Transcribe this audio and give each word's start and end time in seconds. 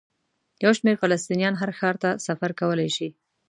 یو 0.63 0.71
شمېر 0.77 0.95
فلسطینیان 1.01 1.55
هر 1.61 1.71
ښار 1.79 1.95
ته 2.03 2.09
سفر 2.27 2.51
کولی 2.59 2.89
شي. 2.95 3.07